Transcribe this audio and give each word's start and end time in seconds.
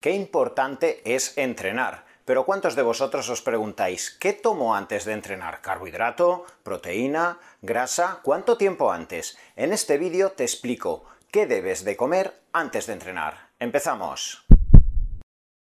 Qué 0.00 0.12
importante 0.12 1.02
es 1.04 1.36
entrenar. 1.36 2.06
Pero 2.24 2.46
¿cuántos 2.46 2.74
de 2.74 2.80
vosotros 2.80 3.28
os 3.28 3.42
preguntáis, 3.42 4.16
¿qué 4.18 4.32
tomo 4.32 4.74
antes 4.74 5.04
de 5.04 5.12
entrenar? 5.12 5.60
¿Carbohidrato? 5.60 6.46
¿Proteína? 6.62 7.38
¿Grasa? 7.60 8.20
¿Cuánto 8.22 8.56
tiempo 8.56 8.92
antes? 8.92 9.36
En 9.56 9.74
este 9.74 9.98
vídeo 9.98 10.32
te 10.32 10.44
explico 10.44 11.04
qué 11.30 11.46
debes 11.46 11.84
de 11.84 11.98
comer 11.98 12.40
antes 12.54 12.86
de 12.86 12.94
entrenar. 12.94 13.50
¡Empezamos! 13.58 14.46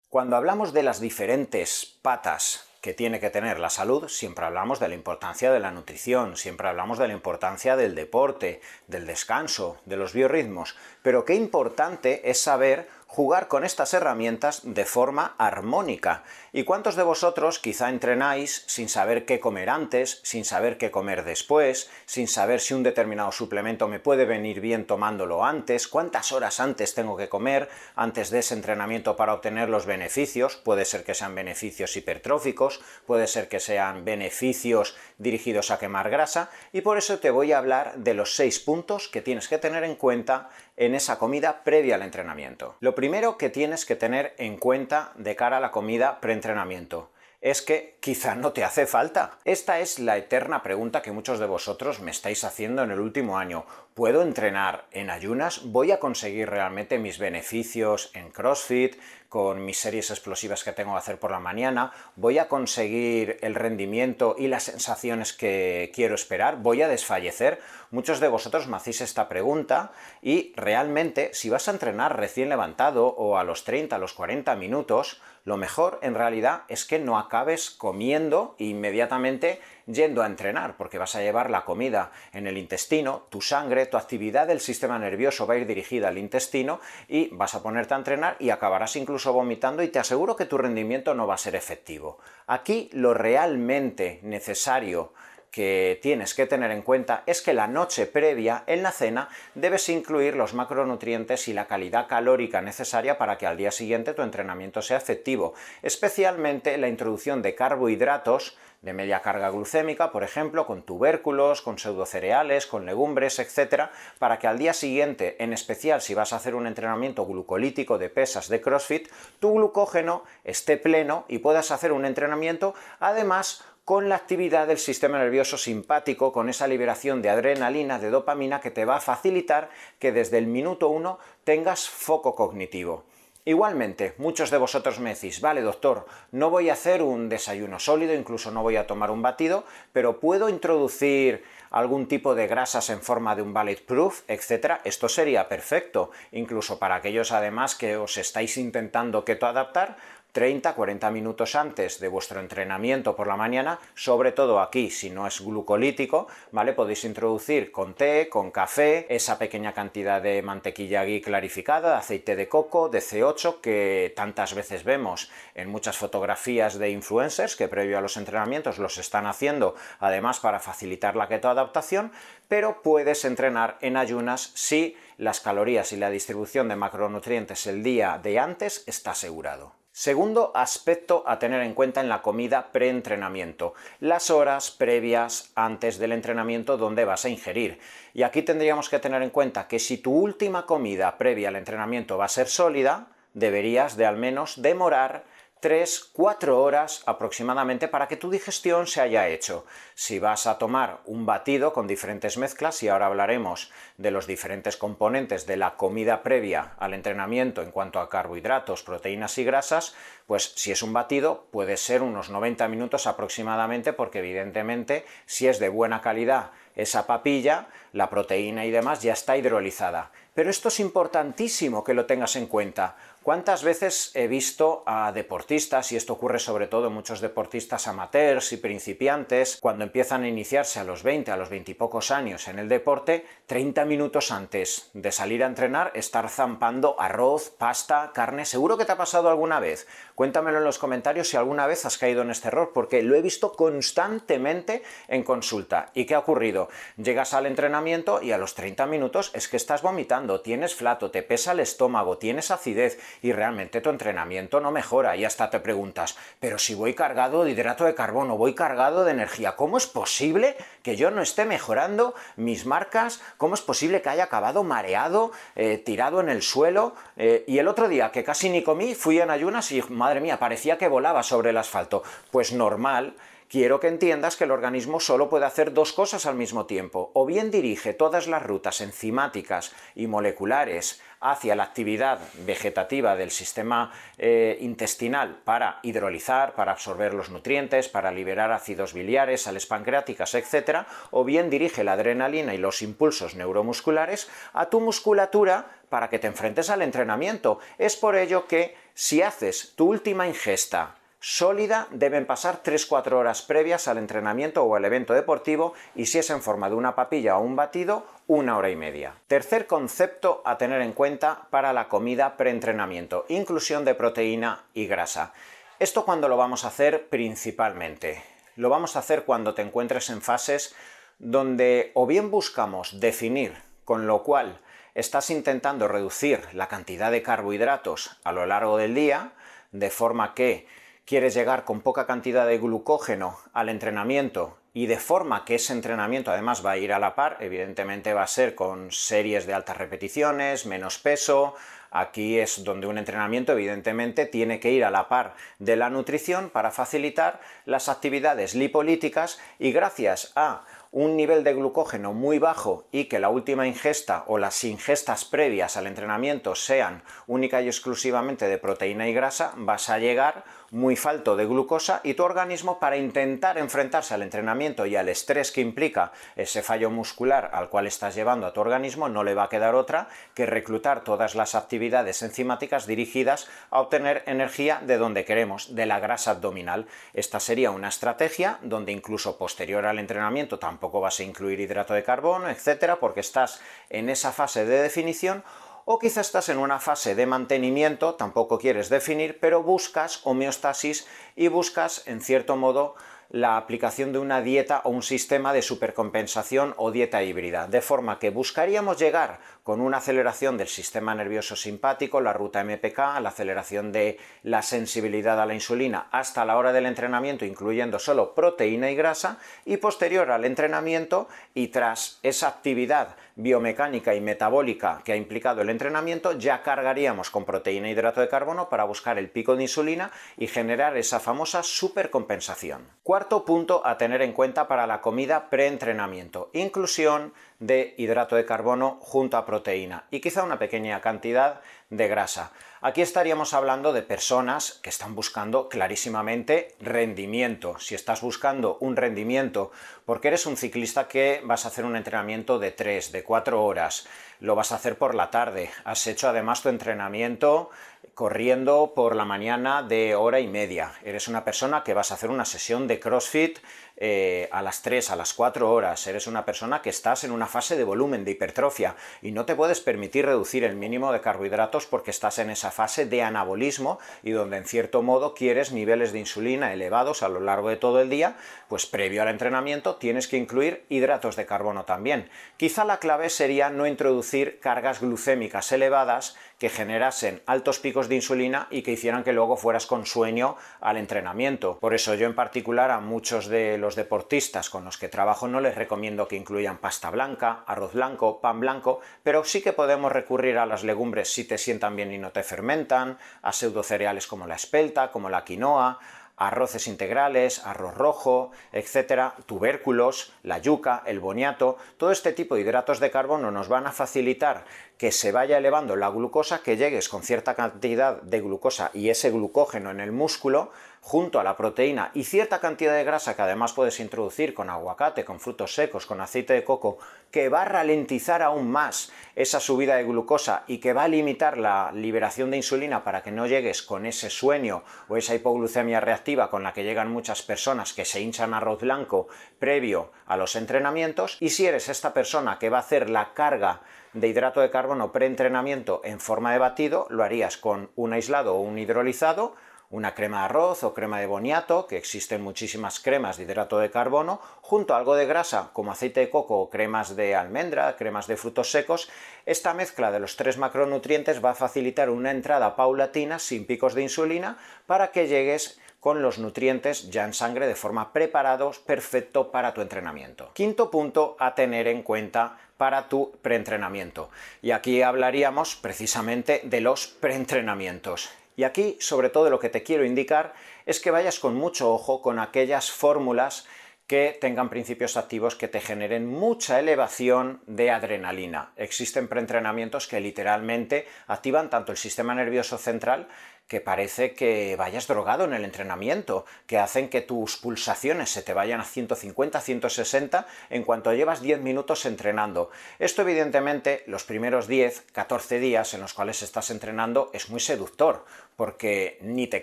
Cuando 0.08 0.36
hablamos 0.36 0.72
de 0.72 0.84
las 0.84 1.00
diferentes 1.00 1.98
patas 2.00 2.68
que 2.82 2.94
tiene 2.94 3.20
que 3.20 3.30
tener 3.30 3.60
la 3.60 3.70
salud, 3.70 4.08
siempre 4.08 4.44
hablamos 4.44 4.80
de 4.80 4.88
la 4.88 4.94
importancia 4.94 5.52
de 5.52 5.60
la 5.60 5.70
nutrición, 5.70 6.36
siempre 6.36 6.68
hablamos 6.68 6.98
de 6.98 7.06
la 7.06 7.14
importancia 7.14 7.76
del 7.76 7.94
deporte, 7.94 8.60
del 8.88 9.06
descanso, 9.06 9.78
de 9.84 9.96
los 9.96 10.12
biorritmos, 10.12 10.76
pero 11.00 11.24
qué 11.24 11.34
importante 11.36 12.28
es 12.28 12.40
saber 12.40 12.88
jugar 13.12 13.46
con 13.46 13.62
estas 13.62 13.92
herramientas 13.92 14.62
de 14.64 14.86
forma 14.86 15.34
armónica. 15.36 16.24
¿Y 16.50 16.64
cuántos 16.64 16.96
de 16.96 17.02
vosotros 17.02 17.58
quizá 17.58 17.90
entrenáis 17.90 18.64
sin 18.66 18.88
saber 18.88 19.26
qué 19.26 19.38
comer 19.38 19.68
antes, 19.68 20.20
sin 20.22 20.46
saber 20.46 20.78
qué 20.78 20.90
comer 20.90 21.22
después, 21.22 21.90
sin 22.06 22.26
saber 22.26 22.60
si 22.60 22.72
un 22.72 22.82
determinado 22.82 23.30
suplemento 23.30 23.86
me 23.86 24.00
puede 24.00 24.24
venir 24.24 24.62
bien 24.62 24.86
tomándolo 24.86 25.44
antes, 25.44 25.88
cuántas 25.88 26.32
horas 26.32 26.58
antes 26.58 26.94
tengo 26.94 27.18
que 27.18 27.28
comer 27.28 27.68
antes 27.96 28.30
de 28.30 28.38
ese 28.38 28.54
entrenamiento 28.54 29.14
para 29.14 29.34
obtener 29.34 29.68
los 29.68 29.84
beneficios? 29.84 30.56
Puede 30.56 30.86
ser 30.86 31.04
que 31.04 31.12
sean 31.12 31.34
beneficios 31.34 31.94
hipertróficos, 31.98 32.80
puede 33.06 33.26
ser 33.26 33.50
que 33.50 33.60
sean 33.60 34.06
beneficios 34.06 34.96
dirigidos 35.18 35.70
a 35.70 35.78
quemar 35.78 36.08
grasa, 36.08 36.48
y 36.72 36.80
por 36.80 36.96
eso 36.96 37.18
te 37.18 37.30
voy 37.30 37.52
a 37.52 37.58
hablar 37.58 37.96
de 37.98 38.14
los 38.14 38.36
seis 38.36 38.58
puntos 38.58 39.08
que 39.08 39.20
tienes 39.20 39.48
que 39.48 39.58
tener 39.58 39.84
en 39.84 39.96
cuenta 39.96 40.48
en 40.76 40.94
esa 40.94 41.18
comida 41.18 41.62
previa 41.64 41.94
al 41.94 42.02
entrenamiento. 42.02 42.76
Lo 42.80 42.94
primero 42.94 43.38
que 43.38 43.50
tienes 43.50 43.84
que 43.84 43.96
tener 43.96 44.34
en 44.38 44.56
cuenta 44.56 45.12
de 45.16 45.36
cara 45.36 45.58
a 45.58 45.60
la 45.60 45.70
comida 45.70 46.20
preentrenamiento 46.20 47.11
es 47.42 47.60
que 47.60 47.98
quizá 48.00 48.36
no 48.36 48.52
te 48.52 48.64
hace 48.64 48.86
falta. 48.86 49.38
Esta 49.44 49.80
es 49.80 49.98
la 49.98 50.16
eterna 50.16 50.62
pregunta 50.62 51.02
que 51.02 51.10
muchos 51.10 51.40
de 51.40 51.46
vosotros 51.46 52.00
me 52.00 52.12
estáis 52.12 52.44
haciendo 52.44 52.82
en 52.84 52.92
el 52.92 53.00
último 53.00 53.36
año. 53.36 53.66
¿Puedo 53.94 54.22
entrenar 54.22 54.86
en 54.92 55.10
ayunas? 55.10 55.64
¿Voy 55.64 55.90
a 55.90 55.98
conseguir 55.98 56.48
realmente 56.48 56.98
mis 56.98 57.18
beneficios 57.18 58.10
en 58.14 58.30
CrossFit? 58.30 58.96
con 59.32 59.64
mis 59.64 59.78
series 59.78 60.10
explosivas 60.10 60.62
que 60.62 60.74
tengo 60.74 60.92
que 60.92 60.98
hacer 60.98 61.18
por 61.18 61.30
la 61.30 61.40
mañana, 61.40 61.90
voy 62.16 62.36
a 62.36 62.48
conseguir 62.48 63.38
el 63.40 63.54
rendimiento 63.54 64.36
y 64.38 64.46
las 64.46 64.64
sensaciones 64.64 65.32
que 65.32 65.90
quiero 65.94 66.14
esperar, 66.14 66.58
voy 66.58 66.82
a 66.82 66.88
desfallecer. 66.88 67.58
Muchos 67.90 68.20
de 68.20 68.28
vosotros 68.28 68.68
me 68.68 68.76
hacéis 68.76 69.00
esta 69.00 69.30
pregunta 69.30 69.92
y 70.20 70.52
realmente 70.54 71.30
si 71.32 71.48
vas 71.48 71.66
a 71.66 71.70
entrenar 71.70 72.18
recién 72.18 72.50
levantado 72.50 73.06
o 73.06 73.38
a 73.38 73.42
los 73.42 73.64
30, 73.64 73.96
a 73.96 73.98
los 73.98 74.12
40 74.12 74.54
minutos, 74.56 75.22
lo 75.44 75.56
mejor 75.56 75.98
en 76.02 76.14
realidad 76.14 76.62
es 76.68 76.84
que 76.84 76.98
no 76.98 77.18
acabes 77.18 77.70
comiendo 77.70 78.54
inmediatamente 78.58 79.60
yendo 79.86 80.22
a 80.22 80.26
entrenar, 80.26 80.76
porque 80.76 80.98
vas 80.98 81.16
a 81.16 81.20
llevar 81.20 81.50
la 81.50 81.64
comida 81.64 82.12
en 82.32 82.46
el 82.46 82.56
intestino, 82.56 83.26
tu 83.30 83.40
sangre, 83.40 83.86
tu 83.86 83.96
actividad 83.96 84.46
del 84.46 84.60
sistema 84.60 84.98
nervioso 84.98 85.46
va 85.46 85.54
a 85.54 85.58
ir 85.58 85.66
dirigida 85.66 86.08
al 86.08 86.18
intestino 86.18 86.80
y 87.08 87.28
vas 87.32 87.54
a 87.54 87.62
ponerte 87.62 87.94
a 87.94 87.96
entrenar 87.96 88.36
y 88.38 88.50
acabarás 88.50 88.94
incluso 88.94 89.32
vomitando 89.32 89.82
y 89.82 89.88
te 89.88 89.98
aseguro 89.98 90.36
que 90.36 90.46
tu 90.46 90.58
rendimiento 90.58 91.14
no 91.14 91.26
va 91.26 91.34
a 91.34 91.38
ser 91.38 91.56
efectivo. 91.56 92.18
Aquí 92.46 92.88
lo 92.92 93.12
realmente 93.12 94.20
necesario 94.22 95.12
que 95.52 96.00
tienes 96.00 96.34
que 96.34 96.46
tener 96.46 96.70
en 96.70 96.80
cuenta 96.82 97.22
es 97.26 97.42
que 97.42 97.52
la 97.52 97.68
noche 97.68 98.06
previa 98.06 98.64
en 98.66 98.82
la 98.82 98.90
cena 98.90 99.28
debes 99.54 99.90
incluir 99.90 100.34
los 100.34 100.54
macronutrientes 100.54 101.46
y 101.46 101.52
la 101.52 101.66
calidad 101.66 102.08
calórica 102.08 102.62
necesaria 102.62 103.18
para 103.18 103.36
que 103.36 103.46
al 103.46 103.58
día 103.58 103.70
siguiente 103.70 104.14
tu 104.14 104.22
entrenamiento 104.22 104.80
sea 104.80 104.96
efectivo, 104.96 105.52
especialmente 105.82 106.78
la 106.78 106.88
introducción 106.88 107.42
de 107.42 107.54
carbohidratos 107.54 108.56
de 108.80 108.92
media 108.92 109.20
carga 109.20 109.48
glucémica, 109.50 110.10
por 110.10 110.24
ejemplo, 110.24 110.66
con 110.66 110.82
tubérculos, 110.82 111.62
con 111.62 111.78
pseudocereales, 111.78 112.66
con 112.66 112.84
legumbres, 112.84 113.38
etcétera, 113.38 113.92
para 114.18 114.40
que 114.40 114.48
al 114.48 114.58
día 114.58 114.72
siguiente, 114.72 115.36
en 115.38 115.52
especial 115.52 116.00
si 116.00 116.14
vas 116.14 116.32
a 116.32 116.36
hacer 116.36 116.56
un 116.56 116.66
entrenamiento 116.66 117.24
glucolítico 117.24 117.98
de 117.98 118.10
pesas 118.10 118.48
de 118.48 118.60
CrossFit, 118.60 119.08
tu 119.38 119.54
glucógeno 119.54 120.24
esté 120.42 120.76
pleno 120.76 121.24
y 121.28 121.38
puedas 121.38 121.70
hacer 121.70 121.92
un 121.92 122.04
entrenamiento 122.04 122.74
además 122.98 123.64
con 123.92 124.08
la 124.08 124.16
actividad 124.16 124.68
del 124.68 124.78
sistema 124.78 125.18
nervioso 125.18 125.58
simpático, 125.58 126.32
con 126.32 126.48
esa 126.48 126.66
liberación 126.66 127.20
de 127.20 127.28
adrenalina, 127.28 127.98
de 127.98 128.08
dopamina, 128.08 128.58
que 128.58 128.70
te 128.70 128.86
va 128.86 128.96
a 128.96 129.00
facilitar 129.02 129.68
que 129.98 130.12
desde 130.12 130.38
el 130.38 130.46
minuto 130.46 130.88
uno 130.88 131.18
tengas 131.44 131.90
foco 131.90 132.34
cognitivo. 132.34 133.04
Igualmente, 133.44 134.14
muchos 134.16 134.50
de 134.50 134.56
vosotros 134.56 134.98
me 134.98 135.12
decís, 135.12 135.42
vale 135.42 135.60
doctor, 135.60 136.06
no 136.30 136.48
voy 136.48 136.70
a 136.70 136.72
hacer 136.72 137.02
un 137.02 137.28
desayuno 137.28 137.78
sólido, 137.78 138.14
incluso 138.14 138.50
no 138.50 138.62
voy 138.62 138.76
a 138.76 138.86
tomar 138.86 139.10
un 139.10 139.20
batido, 139.20 139.64
pero 139.92 140.20
puedo 140.20 140.48
introducir 140.48 141.44
algún 141.70 142.06
tipo 142.06 142.34
de 142.34 142.46
grasas 142.46 142.88
en 142.88 143.02
forma 143.02 143.34
de 143.34 143.42
un 143.42 143.52
proof, 143.84 144.22
etcétera, 144.28 144.80
esto 144.84 145.08
sería 145.08 145.48
perfecto, 145.48 146.12
incluso 146.30 146.78
para 146.78 146.94
aquellos 146.94 147.32
además 147.32 147.74
que 147.74 147.96
os 147.96 148.16
estáis 148.16 148.56
intentando 148.56 149.24
keto 149.24 149.46
adaptar, 149.46 149.96
30-40 150.34 151.10
minutos 151.10 151.54
antes 151.54 152.00
de 152.00 152.08
vuestro 152.08 152.40
entrenamiento 152.40 153.14
por 153.14 153.26
la 153.26 153.36
mañana, 153.36 153.78
sobre 153.94 154.32
todo 154.32 154.60
aquí, 154.60 154.90
si 154.90 155.10
no 155.10 155.26
es 155.26 155.40
glucolítico, 155.40 156.26
¿vale? 156.52 156.72
Podéis 156.72 157.04
introducir 157.04 157.70
con 157.70 157.94
té, 157.94 158.28
con 158.30 158.50
café, 158.50 159.06
esa 159.14 159.38
pequeña 159.38 159.74
cantidad 159.74 160.22
de 160.22 160.40
mantequilla 160.40 161.02
aquí 161.02 161.20
clarificada, 161.20 161.90
de 161.90 161.96
aceite 161.96 162.34
de 162.34 162.48
coco, 162.48 162.88
de 162.88 163.00
C8, 163.00 163.60
que 163.60 164.12
tantas 164.16 164.54
veces 164.54 164.84
vemos 164.84 165.30
en 165.54 165.68
muchas 165.68 165.98
fotografías 165.98 166.78
de 166.78 166.90
influencers 166.90 167.54
que 167.54 167.68
previo 167.68 167.98
a 167.98 168.00
los 168.00 168.16
entrenamientos 168.16 168.78
los 168.78 168.96
están 168.96 169.26
haciendo, 169.26 169.74
además 170.00 170.40
para 170.40 170.60
facilitar 170.60 171.14
la 171.14 171.28
ketoadaptación, 171.28 172.10
pero 172.48 172.80
puedes 172.82 173.24
entrenar 173.24 173.76
en 173.80 173.96
ayunas 173.96 174.52
si 174.54 174.96
las 175.18 175.40
calorías 175.40 175.92
y 175.92 175.96
la 175.96 176.10
distribución 176.10 176.68
de 176.68 176.76
macronutrientes 176.76 177.66
el 177.66 177.82
día 177.82 178.18
de 178.22 178.38
antes 178.38 178.84
está 178.86 179.10
asegurado. 179.10 179.81
Segundo 179.94 180.52
aspecto 180.54 181.22
a 181.26 181.38
tener 181.38 181.60
en 181.60 181.74
cuenta 181.74 182.00
en 182.00 182.08
la 182.08 182.22
comida 182.22 182.72
preentrenamiento, 182.72 183.74
las 184.00 184.30
horas 184.30 184.70
previas 184.70 185.52
antes 185.54 185.98
del 185.98 186.12
entrenamiento 186.12 186.78
donde 186.78 187.04
vas 187.04 187.26
a 187.26 187.28
ingerir. 187.28 187.78
Y 188.14 188.22
aquí 188.22 188.40
tendríamos 188.40 188.88
que 188.88 188.98
tener 189.00 189.20
en 189.20 189.28
cuenta 189.28 189.68
que 189.68 189.78
si 189.78 189.98
tu 189.98 190.14
última 190.14 190.64
comida 190.64 191.18
previa 191.18 191.48
al 191.48 191.56
entrenamiento 191.56 192.16
va 192.16 192.24
a 192.24 192.28
ser 192.28 192.48
sólida, 192.48 193.08
deberías 193.34 193.98
de 193.98 194.06
al 194.06 194.16
menos 194.16 194.62
demorar 194.62 195.24
3-4 195.62 196.48
horas 196.48 197.04
aproximadamente 197.06 197.86
para 197.86 198.08
que 198.08 198.16
tu 198.16 198.30
digestión 198.30 198.88
se 198.88 199.00
haya 199.00 199.28
hecho. 199.28 199.64
Si 199.94 200.18
vas 200.18 200.48
a 200.48 200.58
tomar 200.58 201.00
un 201.06 201.24
batido 201.24 201.72
con 201.72 201.86
diferentes 201.86 202.36
mezclas, 202.36 202.82
y 202.82 202.88
ahora 202.88 203.06
hablaremos 203.06 203.70
de 203.96 204.10
los 204.10 204.26
diferentes 204.26 204.76
componentes 204.76 205.46
de 205.46 205.56
la 205.56 205.76
comida 205.76 206.24
previa 206.24 206.72
al 206.78 206.94
entrenamiento 206.94 207.62
en 207.62 207.70
cuanto 207.70 208.00
a 208.00 208.10
carbohidratos, 208.10 208.82
proteínas 208.82 209.38
y 209.38 209.44
grasas, 209.44 209.94
pues 210.26 210.52
si 210.56 210.72
es 210.72 210.82
un 210.82 210.92
batido 210.92 211.46
puede 211.52 211.76
ser 211.76 212.02
unos 212.02 212.28
90 212.28 212.66
minutos 212.66 213.06
aproximadamente 213.06 213.92
porque 213.92 214.18
evidentemente 214.18 215.04
si 215.26 215.46
es 215.46 215.60
de 215.60 215.68
buena 215.68 216.00
calidad 216.00 216.50
esa 216.74 217.06
papilla, 217.06 217.68
la 217.92 218.08
proteína 218.08 218.64
y 218.64 218.70
demás 218.70 219.02
ya 219.02 219.12
está 219.12 219.36
hidrolizada. 219.36 220.10
Pero 220.34 220.48
esto 220.48 220.68
es 220.68 220.80
importantísimo 220.80 221.84
que 221.84 221.92
lo 221.92 222.06
tengas 222.06 222.36
en 222.36 222.46
cuenta. 222.46 222.96
¿Cuántas 223.22 223.62
veces 223.62 224.10
he 224.14 224.26
visto 224.26 224.82
a 224.84 225.12
deportistas, 225.12 225.92
y 225.92 225.96
esto 225.96 226.14
ocurre 226.14 226.40
sobre 226.40 226.66
todo 226.66 226.88
en 226.88 226.92
muchos 226.92 227.20
deportistas 227.20 227.86
amateurs 227.86 228.52
y 228.52 228.56
principiantes, 228.56 229.58
cuando 229.60 229.84
empiezan 229.84 230.24
a 230.24 230.28
iniciarse 230.28 230.80
a 230.80 230.84
los 230.84 231.04
20, 231.04 231.30
a 231.30 231.36
los 231.36 231.48
20 231.48 231.70
y 231.70 231.74
pocos 231.74 232.10
años 232.10 232.48
en 232.48 232.58
el 232.58 232.68
deporte, 232.68 233.24
30 233.46 233.84
minutos 233.84 234.32
antes 234.32 234.90
de 234.92 235.12
salir 235.12 235.44
a 235.44 235.46
entrenar, 235.46 235.92
estar 235.94 236.28
zampando 236.28 236.96
arroz, 236.98 237.50
pasta, 237.56 238.10
carne? 238.12 238.44
¿Seguro 238.44 238.76
que 238.76 238.86
te 238.86 238.92
ha 238.92 238.96
pasado 238.96 239.30
alguna 239.30 239.60
vez? 239.60 239.86
Cuéntamelo 240.16 240.58
en 240.58 240.64
los 240.64 240.80
comentarios 240.80 241.28
si 241.28 241.36
alguna 241.36 241.68
vez 241.68 241.84
has 241.84 241.98
caído 241.98 242.22
en 242.22 242.30
este 242.32 242.48
error, 242.48 242.72
porque 242.74 243.04
lo 243.04 243.14
he 243.14 243.22
visto 243.22 243.52
constantemente 243.52 244.82
en 245.06 245.22
consulta. 245.22 245.90
¿Y 245.94 246.06
qué 246.06 246.16
ha 246.16 246.18
ocurrido? 246.18 246.70
Llegas 246.96 247.34
al 247.34 247.46
entrenamiento 247.46 248.20
y 248.20 248.32
a 248.32 248.38
los 248.38 248.56
30 248.56 248.84
minutos 248.86 249.30
es 249.32 249.46
que 249.46 249.56
estás 249.56 249.82
vomitando, 249.82 250.40
tienes 250.40 250.74
flato, 250.74 251.12
te 251.12 251.22
pesa 251.22 251.52
el 251.52 251.60
estómago, 251.60 252.18
tienes 252.18 252.50
acidez, 252.50 252.98
y 253.20 253.32
realmente 253.32 253.80
tu 253.80 253.90
entrenamiento 253.90 254.60
no 254.60 254.70
mejora 254.70 255.16
y 255.16 255.24
hasta 255.24 255.50
te 255.50 255.60
preguntas, 255.60 256.16
pero 256.40 256.58
si 256.58 256.74
voy 256.74 256.94
cargado 256.94 257.44
de 257.44 257.50
hidrato 257.50 257.84
de 257.84 257.94
carbono, 257.94 258.36
voy 258.36 258.54
cargado 258.54 259.04
de 259.04 259.12
energía, 259.12 259.56
¿cómo 259.56 259.76
es 259.76 259.86
posible 259.86 260.56
que 260.82 260.96
yo 260.96 261.10
no 261.10 261.22
esté 261.22 261.44
mejorando 261.44 262.14
mis 262.36 262.66
marcas? 262.66 263.20
¿Cómo 263.36 263.54
es 263.54 263.60
posible 263.60 264.02
que 264.02 264.08
haya 264.08 264.24
acabado 264.24 264.62
mareado, 264.64 265.32
eh, 265.56 265.78
tirado 265.78 266.20
en 266.20 266.28
el 266.28 266.42
suelo? 266.42 266.94
Eh, 267.16 267.44
y 267.46 267.58
el 267.58 267.68
otro 267.68 267.88
día 267.88 268.10
que 268.10 268.24
casi 268.24 268.48
ni 268.48 268.62
comí, 268.62 268.94
fui 268.94 269.20
en 269.20 269.30
ayunas 269.30 269.70
y 269.72 269.82
madre 269.88 270.20
mía, 270.20 270.38
parecía 270.38 270.78
que 270.78 270.88
volaba 270.88 271.22
sobre 271.22 271.50
el 271.50 271.56
asfalto. 271.56 272.02
Pues 272.30 272.52
normal 272.52 273.14
quiero 273.52 273.80
que 273.80 273.88
entiendas 273.88 274.36
que 274.36 274.44
el 274.44 274.50
organismo 274.50 274.98
solo 274.98 275.28
puede 275.28 275.44
hacer 275.44 275.74
dos 275.74 275.92
cosas 275.92 276.24
al 276.24 276.36
mismo 276.36 276.64
tiempo, 276.64 277.10
o 277.12 277.26
bien 277.26 277.50
dirige 277.50 277.92
todas 277.92 278.26
las 278.26 278.42
rutas 278.42 278.80
enzimáticas 278.80 279.74
y 279.94 280.06
moleculares 280.06 281.02
hacia 281.20 281.54
la 281.54 281.64
actividad 281.64 282.18
vegetativa 282.46 283.14
del 283.14 283.30
sistema 283.30 283.92
eh, 284.16 284.56
intestinal 284.62 285.42
para 285.44 285.80
hidrolizar, 285.82 286.54
para 286.54 286.72
absorber 286.72 287.12
los 287.12 287.28
nutrientes, 287.28 287.90
para 287.90 288.10
liberar 288.10 288.52
ácidos 288.52 288.94
biliares, 288.94 289.42
sales 289.42 289.66
pancreáticas, 289.66 290.34
etc., 290.34 290.86
o 291.10 291.22
bien 291.22 291.50
dirige 291.50 291.84
la 291.84 291.92
adrenalina 291.92 292.54
y 292.54 292.58
los 292.58 292.80
impulsos 292.80 293.34
neuromusculares 293.34 294.30
a 294.54 294.70
tu 294.70 294.80
musculatura 294.80 295.66
para 295.90 296.08
que 296.08 296.18
te 296.18 296.26
enfrentes 296.26 296.70
al 296.70 296.80
entrenamiento. 296.80 297.58
Es 297.76 297.96
por 297.96 298.16
ello 298.16 298.46
que 298.46 298.74
si 298.94 299.20
haces 299.20 299.74
tu 299.76 299.90
última 299.90 300.26
ingesta 300.26 300.96
sólida 301.22 301.86
deben 301.92 302.26
pasar 302.26 302.64
3-4 302.64 303.12
horas 303.12 303.42
previas 303.42 303.86
al 303.86 303.98
entrenamiento 303.98 304.64
o 304.64 304.74
al 304.74 304.84
evento 304.84 305.14
deportivo 305.14 305.72
y 305.94 306.06
si 306.06 306.18
es 306.18 306.28
en 306.30 306.42
forma 306.42 306.68
de 306.68 306.74
una 306.74 306.96
papilla 306.96 307.38
o 307.38 307.42
un 307.42 307.54
batido, 307.54 308.04
una 308.26 308.58
hora 308.58 308.70
y 308.70 308.76
media. 308.76 309.14
Tercer 309.28 309.68
concepto 309.68 310.42
a 310.44 310.58
tener 310.58 310.82
en 310.82 310.92
cuenta 310.92 311.46
para 311.50 311.72
la 311.72 311.88
comida 311.88 312.36
preentrenamiento, 312.36 313.24
inclusión 313.28 313.84
de 313.84 313.94
proteína 313.94 314.64
y 314.74 314.88
grasa. 314.88 315.32
¿Esto 315.78 316.04
cuando 316.04 316.28
lo 316.28 316.36
vamos 316.36 316.64
a 316.64 316.68
hacer 316.68 317.08
principalmente? 317.08 318.24
Lo 318.56 318.68
vamos 318.68 318.96
a 318.96 318.98
hacer 318.98 319.22
cuando 319.22 319.54
te 319.54 319.62
encuentres 319.62 320.10
en 320.10 320.22
fases 320.22 320.74
donde 321.20 321.92
o 321.94 322.04
bien 322.04 322.32
buscamos 322.32 322.98
definir, 322.98 323.54
con 323.84 324.08
lo 324.08 324.24
cual 324.24 324.60
estás 324.96 325.30
intentando 325.30 325.86
reducir 325.86 326.40
la 326.52 326.66
cantidad 326.66 327.12
de 327.12 327.22
carbohidratos 327.22 328.18
a 328.24 328.32
lo 328.32 328.44
largo 328.44 328.76
del 328.76 328.96
día, 328.96 329.32
de 329.70 329.90
forma 329.90 330.34
que 330.34 330.66
quieres 331.12 331.34
llegar 331.34 331.66
con 331.66 331.82
poca 331.82 332.06
cantidad 332.06 332.46
de 332.46 332.56
glucógeno 332.56 333.36
al 333.52 333.68
entrenamiento 333.68 334.56
y 334.72 334.86
de 334.86 334.96
forma 334.96 335.44
que 335.44 335.56
ese 335.56 335.74
entrenamiento 335.74 336.30
además 336.30 336.64
va 336.64 336.70
a 336.70 336.78
ir 336.78 336.90
a 336.90 336.98
la 336.98 337.14
par, 337.14 337.36
evidentemente 337.40 338.14
va 338.14 338.22
a 338.22 338.26
ser 338.26 338.54
con 338.54 338.90
series 338.90 339.44
de 339.46 339.52
altas 339.52 339.76
repeticiones, 339.76 340.64
menos 340.64 340.96
peso, 340.96 341.54
aquí 341.90 342.38
es 342.38 342.64
donde 342.64 342.86
un 342.86 342.96
entrenamiento 342.96 343.52
evidentemente 343.52 344.24
tiene 344.24 344.58
que 344.58 344.70
ir 344.70 344.86
a 344.86 344.90
la 344.90 345.10
par 345.10 345.34
de 345.58 345.76
la 345.76 345.90
nutrición 345.90 346.48
para 346.48 346.70
facilitar 346.70 347.40
las 347.66 347.90
actividades 347.90 348.54
lipolíticas 348.54 349.38
y 349.58 349.70
gracias 349.70 350.32
a 350.34 350.64
un 350.92 351.16
nivel 351.16 351.42
de 351.42 351.54
glucógeno 351.54 352.12
muy 352.12 352.38
bajo 352.38 352.86
y 352.92 353.04
que 353.04 353.18
la 353.18 353.30
última 353.30 353.66
ingesta 353.66 354.24
o 354.26 354.36
las 354.36 354.62
ingestas 354.62 355.24
previas 355.24 355.78
al 355.78 355.86
entrenamiento 355.86 356.54
sean 356.54 357.02
única 357.26 357.62
y 357.62 357.66
exclusivamente 357.66 358.46
de 358.46 358.58
proteína 358.58 359.08
y 359.08 359.14
grasa, 359.14 359.54
vas 359.56 359.88
a 359.88 359.98
llegar 359.98 360.44
muy 360.72 360.96
falto 360.96 361.36
de 361.36 361.44
glucosa 361.44 362.00
y 362.02 362.14
tu 362.14 362.24
organismo 362.24 362.80
para 362.80 362.96
intentar 362.96 363.58
enfrentarse 363.58 364.14
al 364.14 364.22
entrenamiento 364.22 364.86
y 364.86 364.96
al 364.96 365.10
estrés 365.10 365.52
que 365.52 365.60
implica 365.60 366.12
ese 366.34 366.62
fallo 366.62 366.90
muscular 366.90 367.50
al 367.52 367.68
cual 367.68 367.86
estás 367.86 368.14
llevando 368.14 368.46
a 368.46 368.54
tu 368.54 368.62
organismo 368.62 369.10
no 369.10 369.22
le 369.22 369.34
va 369.34 369.44
a 369.44 369.48
quedar 369.50 369.74
otra 369.74 370.08
que 370.34 370.46
reclutar 370.46 371.04
todas 371.04 371.34
las 371.34 371.54
actividades 371.54 372.22
enzimáticas 372.22 372.86
dirigidas 372.86 373.48
a 373.70 373.80
obtener 373.80 374.22
energía 374.24 374.80
de 374.82 374.96
donde 374.96 375.26
queremos, 375.26 375.74
de 375.74 375.84
la 375.84 376.00
grasa 376.00 376.30
abdominal. 376.30 376.86
Esta 377.12 377.38
sería 377.38 377.70
una 377.70 377.88
estrategia 377.88 378.58
donde 378.62 378.92
incluso 378.92 379.36
posterior 379.36 379.84
al 379.84 379.98
entrenamiento 379.98 380.58
tampoco 380.58 381.02
vas 381.02 381.20
a 381.20 381.24
incluir 381.24 381.60
hidrato 381.60 381.92
de 381.92 382.02
carbono, 382.02 382.48
etcétera, 382.48 382.96
porque 382.96 383.20
estás 383.20 383.60
en 383.90 384.08
esa 384.08 384.32
fase 384.32 384.64
de 384.64 384.80
definición 384.80 385.44
o 385.84 385.98
quizás 385.98 386.26
estás 386.26 386.48
en 386.48 386.58
una 386.58 386.78
fase 386.78 387.14
de 387.14 387.26
mantenimiento, 387.26 388.14
tampoco 388.14 388.58
quieres 388.58 388.88
definir, 388.88 389.38
pero 389.40 389.62
buscas 389.62 390.20
homeostasis 390.24 391.06
y 391.36 391.48
buscas, 391.48 392.06
en 392.06 392.20
cierto 392.20 392.56
modo, 392.56 392.94
la 393.32 393.56
aplicación 393.56 394.12
de 394.12 394.18
una 394.18 394.42
dieta 394.42 394.82
o 394.84 394.90
un 394.90 395.02
sistema 395.02 395.54
de 395.54 395.62
supercompensación 395.62 396.74
o 396.76 396.90
dieta 396.90 397.22
híbrida, 397.22 397.66
de 397.66 397.80
forma 397.80 398.18
que 398.18 398.28
buscaríamos 398.28 398.98
llegar 398.98 399.40
con 399.62 399.80
una 399.80 399.98
aceleración 399.98 400.56
del 400.56 400.66
sistema 400.66 401.14
nervioso 401.14 401.54
simpático, 401.54 402.20
la 402.20 402.32
ruta 402.32 402.64
MPK, 402.64 402.98
la 403.20 403.28
aceleración 403.28 403.92
de 403.92 404.18
la 404.42 404.62
sensibilidad 404.62 405.40
a 405.40 405.46
la 405.46 405.54
insulina 405.54 406.08
hasta 406.10 406.44
la 406.44 406.56
hora 406.56 406.72
del 406.72 406.86
entrenamiento, 406.86 407.44
incluyendo 407.44 407.98
solo 408.00 408.34
proteína 408.34 408.90
y 408.90 408.96
grasa, 408.96 409.38
y 409.64 409.76
posterior 409.76 410.30
al 410.32 410.44
entrenamiento 410.44 411.28
y 411.54 411.68
tras 411.68 412.18
esa 412.22 412.48
actividad 412.48 413.16
biomecánica 413.36 414.14
y 414.14 414.20
metabólica 414.20 415.00
que 415.04 415.12
ha 415.12 415.16
implicado 415.16 415.62
el 415.62 415.70
entrenamiento, 415.70 416.32
ya 416.32 416.62
cargaríamos 416.62 417.30
con 417.30 417.44
proteína 417.44 417.88
e 417.88 417.92
hidrato 417.92 418.20
de 418.20 418.28
carbono 418.28 418.68
para 418.68 418.84
buscar 418.84 419.18
el 419.18 419.30
pico 419.30 419.56
de 419.56 419.62
insulina 419.62 420.10
y 420.36 420.48
generar 420.48 420.96
esa 420.96 421.20
famosa 421.20 421.62
supercompensación. 421.62 422.88
Cuarto 423.02 423.44
punto 423.44 423.86
a 423.86 423.96
tener 423.96 424.22
en 424.22 424.32
cuenta 424.32 424.68
para 424.68 424.86
la 424.86 425.00
comida 425.00 425.48
preentrenamiento, 425.50 426.50
inclusión 426.52 427.32
de 427.62 427.94
hidrato 427.96 428.34
de 428.34 428.44
carbono 428.44 428.98
junto 429.00 429.36
a 429.36 429.46
proteína 429.46 430.04
y 430.10 430.20
quizá 430.20 430.42
una 430.42 430.58
pequeña 430.58 431.00
cantidad 431.00 431.60
de 431.90 432.08
grasa. 432.08 432.50
Aquí 432.80 433.02
estaríamos 433.02 433.54
hablando 433.54 433.92
de 433.92 434.02
personas 434.02 434.80
que 434.82 434.90
están 434.90 435.14
buscando 435.14 435.68
clarísimamente 435.68 436.74
rendimiento. 436.80 437.78
Si 437.78 437.94
estás 437.94 438.20
buscando 438.20 438.78
un 438.80 438.96
rendimiento 438.96 439.70
porque 440.04 440.28
eres 440.28 440.46
un 440.46 440.56
ciclista 440.56 441.06
que 441.06 441.40
vas 441.44 441.64
a 441.64 441.68
hacer 441.68 441.84
un 441.84 441.94
entrenamiento 441.94 442.58
de 442.58 442.72
3, 442.72 443.12
de 443.12 443.22
4 443.22 443.64
horas, 443.64 444.08
lo 444.40 444.56
vas 444.56 444.72
a 444.72 444.74
hacer 444.74 444.98
por 444.98 445.14
la 445.14 445.30
tarde, 445.30 445.70
has 445.84 446.04
hecho 446.08 446.28
además 446.28 446.62
tu 446.62 446.68
entrenamiento 446.68 447.70
corriendo 448.14 448.92
por 448.94 449.16
la 449.16 449.24
mañana 449.24 449.82
de 449.82 450.14
hora 450.14 450.40
y 450.40 450.46
media, 450.46 450.92
eres 451.02 451.28
una 451.28 451.44
persona 451.44 451.82
que 451.82 451.94
vas 451.94 452.10
a 452.10 452.14
hacer 452.14 452.30
una 452.30 452.44
sesión 452.44 452.86
de 452.86 453.00
CrossFit 453.00 453.58
eh, 453.96 454.48
a 454.52 454.62
las 454.62 454.82
3, 454.82 455.10
a 455.10 455.16
las 455.16 455.32
4 455.32 455.70
horas, 455.70 456.06
eres 456.06 456.26
una 456.26 456.44
persona 456.44 456.82
que 456.82 456.90
estás 456.90 457.24
en 457.24 457.30
una 457.30 457.46
fase 457.46 457.76
de 457.76 457.84
volumen, 457.84 458.24
de 458.24 458.32
hipertrofia, 458.32 458.96
y 459.22 459.32
no 459.32 459.44
te 459.44 459.54
puedes 459.54 459.80
permitir 459.80 460.26
reducir 460.26 460.64
el 460.64 460.76
mínimo 460.76 461.12
de 461.12 461.20
carbohidratos 461.20 461.86
porque 461.86 462.10
estás 462.10 462.38
en 462.38 462.50
esa 462.50 462.70
fase 462.70 463.06
de 463.06 463.22
anabolismo 463.22 463.98
y 464.22 464.32
donde 464.32 464.56
en 464.56 464.64
cierto 464.64 465.02
modo 465.02 465.34
quieres 465.34 465.72
niveles 465.72 466.12
de 466.12 466.18
insulina 466.18 466.72
elevados 466.72 467.22
a 467.22 467.28
lo 467.28 467.40
largo 467.40 467.68
de 467.68 467.76
todo 467.76 468.00
el 468.00 468.10
día, 468.10 468.36
pues 468.68 468.86
previo 468.86 469.22
al 469.22 469.28
entrenamiento 469.28 469.96
tienes 469.96 470.26
que 470.26 470.36
incluir 470.36 470.84
hidratos 470.88 471.36
de 471.36 471.46
carbono 471.46 471.84
también. 471.84 472.28
Quizá 472.56 472.84
la 472.84 472.98
clave 472.98 473.30
sería 473.30 473.70
no 473.70 473.86
introducir 473.86 474.58
cargas 474.60 475.00
glucémicas 475.00 475.70
elevadas 475.72 476.36
que 476.58 476.70
generasen 476.70 477.42
altos 477.46 477.80
picos 477.80 478.01
de 478.08 478.16
insulina 478.16 478.68
y 478.70 478.82
que 478.82 478.92
hicieran 478.92 479.24
que 479.24 479.32
luego 479.32 479.56
fueras 479.56 479.86
con 479.86 480.06
sueño 480.06 480.56
al 480.80 480.96
entrenamiento. 480.96 481.78
Por 481.78 481.94
eso 481.94 482.14
yo 482.14 482.26
en 482.26 482.34
particular 482.34 482.90
a 482.90 483.00
muchos 483.00 483.46
de 483.46 483.78
los 483.78 483.96
deportistas 483.96 484.70
con 484.70 484.84
los 484.84 484.98
que 484.98 485.08
trabajo 485.08 485.48
no 485.48 485.60
les 485.60 485.74
recomiendo 485.74 486.28
que 486.28 486.36
incluyan 486.36 486.78
pasta 486.78 487.10
blanca, 487.10 487.64
arroz 487.66 487.94
blanco, 487.94 488.40
pan 488.40 488.60
blanco, 488.60 489.00
pero 489.22 489.44
sí 489.44 489.62
que 489.62 489.72
podemos 489.72 490.12
recurrir 490.12 490.58
a 490.58 490.66
las 490.66 490.84
legumbres 490.84 491.32
si 491.32 491.44
te 491.44 491.58
sientan 491.58 491.96
bien 491.96 492.12
y 492.12 492.18
no 492.18 492.30
te 492.30 492.42
fermentan, 492.42 493.18
a 493.42 493.52
pseudocereales 493.52 494.26
como 494.26 494.46
la 494.46 494.54
espelta, 494.54 495.10
como 495.10 495.28
la 495.28 495.44
quinoa, 495.44 495.98
arroces 496.46 496.88
integrales, 496.88 497.64
arroz 497.64 497.94
rojo, 497.94 498.50
etcétera, 498.72 499.34
tubérculos, 499.46 500.32
la 500.42 500.58
yuca, 500.58 501.02
el 501.06 501.20
boniato, 501.20 501.76
todo 501.96 502.10
este 502.10 502.32
tipo 502.32 502.54
de 502.54 502.62
hidratos 502.62 503.00
de 503.00 503.10
carbono 503.10 503.50
nos 503.50 503.68
van 503.68 503.86
a 503.86 503.92
facilitar 503.92 504.64
que 504.98 505.12
se 505.12 505.32
vaya 505.32 505.58
elevando 505.58 505.96
la 505.96 506.10
glucosa, 506.10 506.62
que 506.62 506.76
llegues 506.76 507.08
con 507.08 507.22
cierta 507.22 507.54
cantidad 507.54 508.20
de 508.22 508.40
glucosa 508.40 508.90
y 508.92 509.08
ese 509.08 509.30
glucógeno 509.30 509.90
en 509.90 510.00
el 510.00 510.12
músculo, 510.12 510.70
junto 511.04 511.40
a 511.40 511.44
la 511.44 511.56
proteína 511.56 512.12
y 512.14 512.22
cierta 512.22 512.60
cantidad 512.60 512.94
de 512.94 513.02
grasa 513.02 513.34
que 513.34 513.42
además 513.42 513.72
puedes 513.72 513.98
introducir 513.98 514.54
con 514.54 514.70
aguacate, 514.70 515.24
con 515.24 515.40
frutos 515.40 515.74
secos, 515.74 516.06
con 516.06 516.20
aceite 516.20 516.52
de 516.52 516.62
coco, 516.62 516.98
que 517.32 517.48
va 517.48 517.62
a 517.62 517.64
ralentizar 517.66 518.40
aún 518.40 518.70
más 518.70 519.10
esa 519.34 519.58
subida 519.58 519.96
de 519.96 520.04
glucosa 520.04 520.62
y 520.68 520.78
que 520.78 520.92
va 520.92 521.02
a 521.02 521.08
limitar 521.08 521.58
la 521.58 521.90
liberación 521.92 522.52
de 522.52 522.58
insulina 522.58 523.02
para 523.02 523.20
que 523.20 523.32
no 523.32 523.48
llegues 523.48 523.82
con 523.82 524.06
ese 524.06 524.30
sueño 524.30 524.84
o 525.08 525.16
esa 525.16 525.34
hipoglucemia 525.34 525.98
reactiva 525.98 526.48
con 526.50 526.62
la 526.62 526.72
que 526.72 526.84
llegan 526.84 527.10
muchas 527.10 527.42
personas 527.42 527.92
que 527.92 528.04
se 528.04 528.20
hinchan 528.20 528.54
arroz 528.54 528.80
blanco 528.82 529.26
previo 529.58 530.12
a 530.26 530.36
los 530.36 530.54
entrenamientos. 530.54 531.36
Y 531.40 531.50
si 531.50 531.66
eres 531.66 531.88
esta 531.88 532.14
persona 532.14 532.60
que 532.60 532.70
va 532.70 532.76
a 532.76 532.82
hacer 532.82 533.10
la 533.10 533.34
carga 533.34 533.80
de 534.12 534.28
hidrato 534.28 534.60
de 534.60 534.70
carbono 534.70 535.10
preentrenamiento 535.10 536.00
en 536.04 536.20
forma 536.20 536.52
de 536.52 536.58
batido, 536.58 537.08
lo 537.10 537.24
harías 537.24 537.56
con 537.56 537.90
un 537.96 538.12
aislado 538.12 538.54
o 538.54 538.60
un 538.60 538.78
hidrolizado 538.78 539.56
una 539.92 540.14
crema 540.14 540.38
de 540.38 540.44
arroz 540.46 540.82
o 540.82 540.94
crema 540.94 541.20
de 541.20 541.26
boniato, 541.26 541.86
que 541.86 541.98
existen 541.98 542.42
muchísimas 542.42 542.98
cremas 542.98 543.36
de 543.36 543.44
hidrato 543.44 543.78
de 543.78 543.90
carbono, 543.90 544.40
junto 544.62 544.94
a 544.94 544.96
algo 544.96 545.14
de 545.14 545.26
grasa 545.26 545.70
como 545.72 545.92
aceite 545.92 546.20
de 546.20 546.30
coco 546.30 546.70
cremas 546.70 547.14
de 547.14 547.36
almendra, 547.36 547.94
cremas 547.96 548.26
de 548.26 548.38
frutos 548.38 548.70
secos, 548.70 549.10
esta 549.44 549.74
mezcla 549.74 550.10
de 550.10 550.18
los 550.18 550.36
tres 550.36 550.56
macronutrientes 550.56 551.44
va 551.44 551.50
a 551.50 551.54
facilitar 551.54 552.08
una 552.08 552.30
entrada 552.30 552.74
paulatina 552.74 553.38
sin 553.38 553.66
picos 553.66 553.94
de 553.94 554.02
insulina 554.02 554.56
para 554.86 555.12
que 555.12 555.28
llegues 555.28 555.78
con 556.00 556.22
los 556.22 556.38
nutrientes 556.38 557.10
ya 557.10 557.24
en 557.24 557.34
sangre 557.34 557.68
de 557.68 557.76
forma 557.76 558.12
preparados, 558.12 558.80
perfecto 558.80 559.52
para 559.52 559.72
tu 559.74 559.82
entrenamiento. 559.82 560.50
Quinto 560.54 560.90
punto 560.90 561.36
a 561.38 561.54
tener 561.54 561.86
en 561.86 562.02
cuenta 562.02 562.58
para 562.76 563.08
tu 563.08 563.30
preentrenamiento. 563.42 564.30
Y 564.62 564.72
aquí 564.72 565.02
hablaríamos 565.02 565.76
precisamente 565.76 566.62
de 566.64 566.80
los 566.80 567.06
preentrenamientos. 567.06 568.30
Y 568.62 568.64
aquí, 568.64 568.96
sobre 569.00 569.28
todo, 569.28 569.50
lo 569.50 569.58
que 569.58 569.70
te 569.70 569.82
quiero 569.82 570.04
indicar 570.04 570.54
es 570.86 571.00
que 571.00 571.10
vayas 571.10 571.40
con 571.40 571.56
mucho 571.56 571.92
ojo 571.92 572.22
con 572.22 572.38
aquellas 572.38 572.92
fórmulas 572.92 573.66
que 574.12 574.36
tengan 574.38 574.68
principios 574.68 575.16
activos 575.16 575.54
que 575.54 575.68
te 575.68 575.80
generen 575.80 576.26
mucha 576.26 576.78
elevación 576.78 577.62
de 577.66 577.90
adrenalina. 577.90 578.74
Existen 578.76 579.26
preentrenamientos 579.26 580.06
que 580.06 580.20
literalmente 580.20 581.06
activan 581.28 581.70
tanto 581.70 581.92
el 581.92 581.96
sistema 581.96 582.34
nervioso 582.34 582.76
central 582.76 583.28
que 583.68 583.80
parece 583.80 584.34
que 584.34 584.76
vayas 584.76 585.06
drogado 585.06 585.44
en 585.44 585.54
el 585.54 585.64
entrenamiento, 585.64 586.44
que 586.66 586.76
hacen 586.76 587.08
que 587.08 587.22
tus 587.22 587.56
pulsaciones 587.56 588.28
se 588.28 588.42
te 588.42 588.52
vayan 588.52 588.82
a 588.82 588.84
150, 588.84 589.58
160 589.58 590.46
en 590.68 590.82
cuanto 590.82 591.14
llevas 591.14 591.40
10 591.40 591.62
minutos 591.62 592.04
entrenando. 592.04 592.70
Esto 592.98 593.22
evidentemente 593.22 594.04
los 594.06 594.24
primeros 594.24 594.66
10, 594.66 595.06
14 595.12 595.58
días 595.58 595.94
en 595.94 596.02
los 596.02 596.12
cuales 596.12 596.42
estás 596.42 596.70
entrenando 596.70 597.30
es 597.32 597.48
muy 597.48 597.60
seductor, 597.60 598.26
porque 598.56 599.16
ni 599.22 599.46
te 599.46 599.62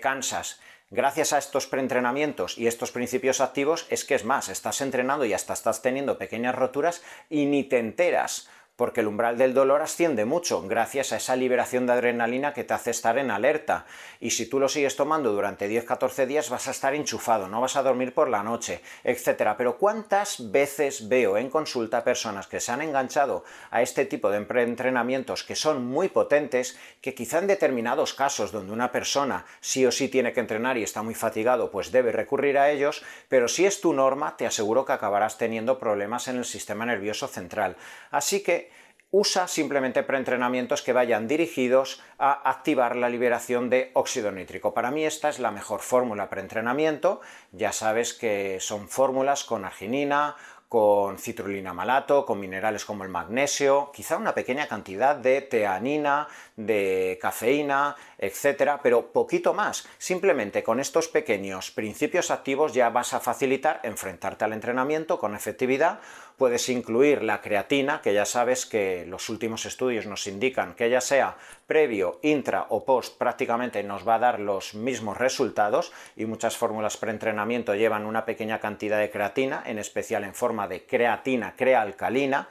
cansas, 0.00 0.60
Gracias 0.92 1.32
a 1.32 1.38
estos 1.38 1.68
preentrenamientos 1.68 2.58
y 2.58 2.66
estos 2.66 2.90
principios 2.90 3.40
activos 3.40 3.86
es 3.90 4.04
que 4.04 4.16
es 4.16 4.24
más, 4.24 4.48
estás 4.48 4.80
entrenando 4.80 5.24
y 5.24 5.32
hasta 5.32 5.52
estás 5.52 5.82
teniendo 5.82 6.18
pequeñas 6.18 6.56
roturas 6.56 7.00
y 7.28 7.46
ni 7.46 7.62
te 7.62 7.78
enteras 7.78 8.48
porque 8.80 9.02
el 9.02 9.08
umbral 9.08 9.36
del 9.36 9.52
dolor 9.52 9.82
asciende 9.82 10.24
mucho 10.24 10.62
gracias 10.66 11.12
a 11.12 11.18
esa 11.18 11.36
liberación 11.36 11.86
de 11.86 11.92
adrenalina 11.92 12.54
que 12.54 12.64
te 12.64 12.72
hace 12.72 12.90
estar 12.90 13.18
en 13.18 13.30
alerta. 13.30 13.84
Y 14.20 14.30
si 14.30 14.46
tú 14.46 14.58
lo 14.58 14.70
sigues 14.70 14.96
tomando 14.96 15.32
durante 15.32 15.68
10-14 15.68 16.24
días 16.24 16.48
vas 16.48 16.66
a 16.66 16.70
estar 16.70 16.94
enchufado, 16.94 17.46
no 17.46 17.60
vas 17.60 17.76
a 17.76 17.82
dormir 17.82 18.14
por 18.14 18.30
la 18.30 18.42
noche, 18.42 18.80
etc. 19.04 19.50
Pero 19.58 19.76
¿cuántas 19.76 20.50
veces 20.50 21.10
veo 21.10 21.36
en 21.36 21.50
consulta 21.50 22.02
personas 22.04 22.46
que 22.46 22.58
se 22.58 22.72
han 22.72 22.80
enganchado 22.80 23.44
a 23.70 23.82
este 23.82 24.06
tipo 24.06 24.30
de 24.30 24.38
entrenamientos 24.38 25.44
que 25.44 25.56
son 25.56 25.84
muy 25.84 26.08
potentes, 26.08 26.78
que 27.02 27.12
quizá 27.12 27.38
en 27.40 27.48
determinados 27.48 28.14
casos 28.14 28.50
donde 28.50 28.72
una 28.72 28.90
persona 28.90 29.44
sí 29.60 29.84
o 29.84 29.92
sí 29.92 30.08
tiene 30.08 30.32
que 30.32 30.40
entrenar 30.40 30.78
y 30.78 30.84
está 30.84 31.02
muy 31.02 31.14
fatigado, 31.14 31.70
pues 31.70 31.92
debe 31.92 32.12
recurrir 32.12 32.56
a 32.56 32.70
ellos, 32.70 33.04
pero 33.28 33.46
si 33.46 33.66
es 33.66 33.82
tu 33.82 33.92
norma, 33.92 34.38
te 34.38 34.46
aseguro 34.46 34.86
que 34.86 34.94
acabarás 34.94 35.36
teniendo 35.36 35.78
problemas 35.78 36.28
en 36.28 36.38
el 36.38 36.46
sistema 36.46 36.86
nervioso 36.86 37.28
central. 37.28 37.76
Así 38.10 38.42
que 38.42 38.69
usa 39.10 39.48
simplemente 39.48 40.02
preentrenamientos 40.02 40.82
que 40.82 40.92
vayan 40.92 41.26
dirigidos 41.26 42.02
a 42.18 42.48
activar 42.48 42.96
la 42.96 43.08
liberación 43.08 43.68
de 43.68 43.90
óxido 43.94 44.30
nítrico. 44.30 44.72
Para 44.72 44.90
mí 44.90 45.04
esta 45.04 45.28
es 45.28 45.38
la 45.38 45.50
mejor 45.50 45.80
fórmula 45.80 46.30
preentrenamiento. 46.30 47.20
Ya 47.52 47.72
sabes 47.72 48.14
que 48.14 48.58
son 48.60 48.88
fórmulas 48.88 49.44
con 49.44 49.64
arginina, 49.64 50.36
con 50.70 51.18
citrulina 51.18 51.74
malato, 51.74 52.24
con 52.24 52.38
minerales 52.38 52.84
como 52.84 53.02
el 53.02 53.10
magnesio, 53.10 53.90
quizá 53.92 54.16
una 54.16 54.36
pequeña 54.36 54.68
cantidad 54.68 55.16
de 55.16 55.42
teanina, 55.42 56.28
de 56.54 57.18
cafeína, 57.20 57.96
etcétera, 58.16 58.78
pero 58.80 59.10
poquito 59.10 59.52
más. 59.52 59.88
Simplemente 59.98 60.62
con 60.62 60.78
estos 60.78 61.08
pequeños 61.08 61.72
principios 61.72 62.30
activos 62.30 62.72
ya 62.72 62.88
vas 62.88 63.14
a 63.14 63.18
facilitar 63.18 63.80
enfrentarte 63.82 64.44
al 64.44 64.52
entrenamiento 64.52 65.18
con 65.18 65.34
efectividad. 65.34 65.98
Puedes 66.40 66.70
incluir 66.70 67.22
la 67.22 67.42
creatina, 67.42 68.00
que 68.00 68.14
ya 68.14 68.24
sabes 68.24 68.64
que 68.64 69.04
los 69.04 69.28
últimos 69.28 69.66
estudios 69.66 70.06
nos 70.06 70.26
indican 70.26 70.72
que 70.72 70.88
ya 70.88 71.02
sea 71.02 71.36
previo, 71.66 72.18
intra 72.22 72.64
o 72.70 72.82
post 72.82 73.18
prácticamente 73.18 73.82
nos 73.82 74.08
va 74.08 74.14
a 74.14 74.20
dar 74.20 74.40
los 74.40 74.72
mismos 74.72 75.18
resultados 75.18 75.92
y 76.16 76.24
muchas 76.24 76.56
fórmulas 76.56 76.96
preentrenamiento 76.96 77.74
llevan 77.74 78.06
una 78.06 78.24
pequeña 78.24 78.58
cantidad 78.58 78.98
de 78.98 79.10
creatina, 79.10 79.62
en 79.66 79.78
especial 79.78 80.24
en 80.24 80.32
forma 80.32 80.66
de 80.66 80.86
creatina 80.86 81.52
crealcalina, 81.54 82.48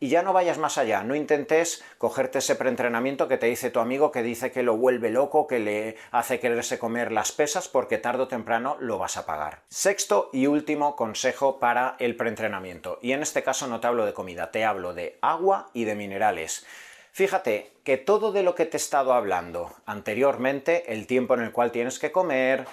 y 0.00 0.08
ya 0.08 0.22
no 0.22 0.32
vayas 0.32 0.58
más 0.58 0.78
allá, 0.78 1.02
no 1.02 1.14
intentes 1.14 1.84
cogerte 1.98 2.38
ese 2.38 2.54
preentrenamiento 2.54 3.28
que 3.28 3.38
te 3.38 3.46
dice 3.46 3.70
tu 3.70 3.80
amigo 3.80 4.12
que 4.12 4.22
dice 4.22 4.52
que 4.52 4.62
lo 4.62 4.76
vuelve 4.76 5.10
loco, 5.10 5.46
que 5.46 5.58
le 5.58 5.96
hace 6.10 6.40
quererse 6.40 6.78
comer 6.78 7.12
las 7.12 7.32
pesas 7.32 7.68
porque 7.68 7.98
tarde 7.98 8.22
o 8.22 8.28
temprano 8.28 8.76
lo 8.80 8.98
vas 8.98 9.16
a 9.16 9.26
pagar. 9.26 9.62
Sexto 9.68 10.30
y 10.32 10.46
último 10.46 10.96
consejo 10.96 11.58
para 11.58 11.96
el 11.98 12.16
preentrenamiento, 12.16 12.98
y 13.02 13.12
en 13.12 13.22
este 13.22 13.42
caso 13.42 13.66
no 13.66 13.80
te 13.80 13.86
hablo 13.86 14.06
de 14.06 14.14
comida, 14.14 14.50
te 14.50 14.64
hablo 14.64 14.94
de 14.94 15.18
agua 15.20 15.70
y 15.72 15.84
de 15.84 15.94
minerales. 15.94 16.66
Fíjate 17.12 17.72
que 17.82 17.96
todo 17.96 18.30
de 18.30 18.44
lo 18.44 18.54
que 18.54 18.66
te 18.66 18.76
he 18.76 18.80
estado 18.80 19.12
hablando 19.12 19.72
anteriormente, 19.86 20.92
el 20.92 21.06
tiempo 21.06 21.34
en 21.34 21.40
el 21.40 21.52
cual 21.52 21.72
tienes 21.72 21.98
que 21.98 22.12
comer, 22.12 22.64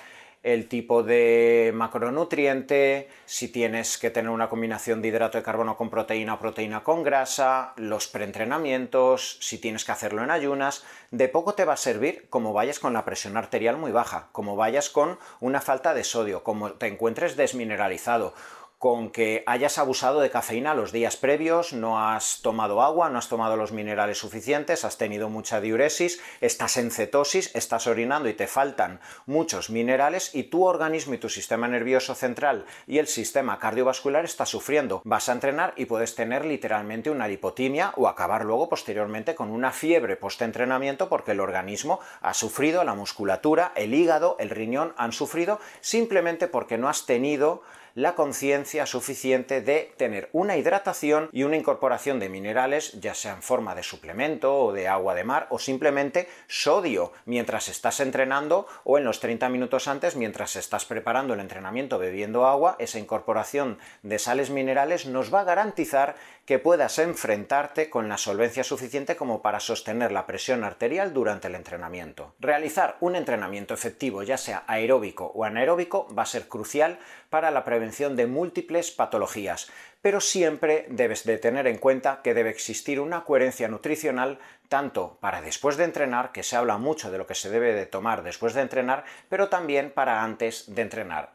el 0.45 0.67
tipo 0.67 1.01
de 1.01 1.71
macronutriente, 1.73 3.09
si 3.25 3.47
tienes 3.47 3.97
que 3.97 4.11
tener 4.11 4.29
una 4.29 4.47
combinación 4.47 5.01
de 5.01 5.07
hidrato 5.07 5.39
de 5.39 5.43
carbono 5.43 5.75
con 5.75 5.89
proteína 5.89 6.35
o 6.35 6.39
proteína 6.39 6.83
con 6.83 7.01
grasa, 7.01 7.73
los 7.77 8.07
preentrenamientos, 8.07 9.39
si 9.41 9.57
tienes 9.57 9.85
que 9.85 9.91
hacerlo 9.91 10.23
en 10.23 10.29
ayunas, 10.29 10.85
de 11.09 11.29
poco 11.29 11.55
te 11.55 11.65
va 11.65 11.73
a 11.73 11.77
servir 11.77 12.27
como 12.29 12.53
vayas 12.53 12.77
con 12.77 12.93
la 12.93 13.05
presión 13.05 13.37
arterial 13.37 13.77
muy 13.77 13.91
baja, 13.91 14.29
como 14.33 14.55
vayas 14.55 14.91
con 14.91 15.17
una 15.39 15.61
falta 15.61 15.95
de 15.95 16.03
sodio, 16.03 16.43
como 16.43 16.73
te 16.73 16.85
encuentres 16.85 17.35
desmineralizado 17.35 18.35
con 18.77 19.09
que 19.09 19.43
hayas 19.47 19.77
abusado 19.77 20.19
de 20.19 20.29
cafeína 20.29 20.73
los 20.73 20.91
días 20.91 21.17
previos, 21.17 21.73
no 21.73 21.99
has 21.99 22.41
tomado 22.41 22.81
agua, 22.81 23.09
no 23.09 23.17
has 23.17 23.29
tomado 23.29 23.55
los 23.55 23.71
minerales 23.71 24.17
suficientes, 24.17 24.85
has 24.85 24.97
tenido 24.97 25.29
mucha 25.29 25.61
diuresis, 25.61 26.21
estás 26.41 26.77
en 26.77 26.91
cetosis, 26.91 27.55
estás 27.55 27.87
orinando 27.87 28.29
y 28.29 28.33
te 28.33 28.47
faltan 28.47 28.99
muchos 29.25 29.69
minerales 29.69 30.35
y 30.35 30.43
tu 30.43 30.65
organismo 30.65 31.13
y 31.13 31.17
tu 31.17 31.29
sistema 31.29 31.67
nervioso 31.67 32.15
central 32.15 32.65
y 32.87 32.97
el 32.97 33.07
sistema 33.07 33.59
cardiovascular 33.59 34.25
está 34.25 34.45
sufriendo. 34.45 35.01
Vas 35.05 35.29
a 35.29 35.33
entrenar 35.33 35.73
y 35.77 35.85
puedes 35.85 36.15
tener 36.15 36.45
literalmente 36.45 37.09
una 37.09 37.27
lipotimia 37.27 37.93
o 37.95 38.07
acabar 38.07 38.45
luego 38.45 38.69
posteriormente 38.69 39.35
con 39.35 39.49
una 39.49 39.71
fiebre 39.71 40.15
post-entrenamiento 40.15 41.09
porque 41.09 41.31
el 41.31 41.39
organismo 41.39 41.99
ha 42.21 42.33
sufrido, 42.33 42.83
la 42.83 42.93
musculatura, 42.93 43.71
el 43.75 43.93
hígado, 43.93 44.35
el 44.39 44.49
riñón 44.49 44.93
han 44.97 45.11
sufrido 45.11 45.59
simplemente 45.81 46.47
porque 46.47 46.77
no 46.77 46.89
has 46.89 47.05
tenido 47.05 47.63
la 47.95 48.13
conciencia 48.13 48.85
suficiente 48.85 49.61
de 49.61 49.93
tener 49.95 50.27
una 50.33 50.57
hidratación 50.57 51.29
y 51.31 51.43
una 51.43 51.55
incorporación 51.55 52.19
de 52.19 52.27
minerales, 52.27 52.91
ya 52.99 53.15
sea 53.15 53.33
en 53.33 53.41
forma 53.41 53.73
de 53.73 53.83
suplemento 53.83 54.53
o 54.53 54.73
de 54.73 54.89
agua 54.89 55.15
de 55.15 55.23
mar 55.23 55.47
o 55.49 55.59
simplemente 55.59 56.27
sodio 56.47 57.13
mientras 57.23 57.69
estás 57.69 58.01
entrenando 58.01 58.67
o 58.83 58.97
en 58.97 59.05
los 59.05 59.21
30 59.21 59.47
minutos 59.47 59.87
antes 59.87 60.17
mientras 60.17 60.57
estás 60.57 60.83
preparando 60.83 61.33
el 61.33 61.39
entrenamiento 61.39 61.97
bebiendo 61.97 62.45
agua, 62.45 62.75
esa 62.79 62.99
incorporación 62.99 63.79
de 64.03 64.19
sales 64.19 64.49
minerales 64.49 65.05
nos 65.05 65.33
va 65.33 65.39
a 65.39 65.45
garantizar 65.45 66.17
que 66.45 66.59
puedas 66.59 66.99
enfrentarte 66.99 67.89
con 67.89 68.09
la 68.09 68.17
solvencia 68.17 68.65
suficiente 68.65 69.15
como 69.15 69.41
para 69.41 69.61
sostener 69.61 70.11
la 70.11 70.27
presión 70.27 70.65
arterial 70.65 71.13
durante 71.13 71.47
el 71.47 71.55
entrenamiento. 71.55 72.35
Realizar 72.39 72.97
un 72.99 73.15
entrenamiento 73.15 73.73
efectivo, 73.73 74.21
ya 74.21 74.37
sea 74.37 74.63
aeróbico 74.67 75.31
o 75.33 75.45
anaeróbico, 75.45 76.13
va 76.13 76.23
a 76.23 76.27
ser 76.27 76.47
crucial 76.47 76.99
para 77.29 77.51
la 77.51 77.63
de 77.91 78.27
múltiples 78.27 78.91
patologías, 78.91 79.69
pero 80.01 80.21
siempre 80.21 80.85
debes 80.89 81.23
de 81.23 81.37
tener 81.37 81.67
en 81.67 81.77
cuenta 81.77 82.21
que 82.23 82.33
debe 82.33 82.49
existir 82.49 82.99
una 82.99 83.23
coherencia 83.23 83.67
nutricional 83.67 84.39
tanto 84.69 85.17
para 85.19 85.41
después 85.41 85.77
de 85.77 85.83
entrenar, 85.83 86.31
que 86.31 86.43
se 86.43 86.55
habla 86.55 86.77
mucho 86.77 87.11
de 87.11 87.17
lo 87.17 87.27
que 87.27 87.35
se 87.35 87.49
debe 87.49 87.73
de 87.73 87.85
tomar 87.85 88.23
después 88.23 88.53
de 88.53 88.61
entrenar, 88.61 89.03
pero 89.29 89.49
también 89.49 89.91
para 89.91 90.23
antes 90.23 90.73
de 90.73 90.81
entrenar. 90.81 91.33